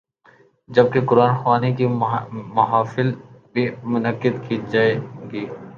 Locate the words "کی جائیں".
4.47-4.95